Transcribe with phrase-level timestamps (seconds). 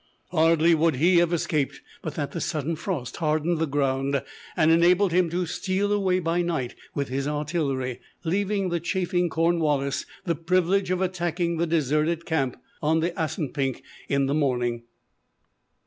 [0.31, 4.23] Hardly would he have escaped, but that the sudden frost hardened the ground
[4.57, 10.07] and enabled him to steal away by night with his artillery, leaving the chafing Cornwallis
[10.25, 14.85] the privilege of attacking the deserted camp on the Assanpink in the morning.